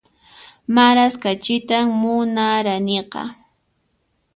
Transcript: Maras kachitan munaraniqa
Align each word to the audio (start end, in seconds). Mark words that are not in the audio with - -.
Maras 0.75 1.13
kachitan 1.23 1.85
munaraniqa 1.99 3.21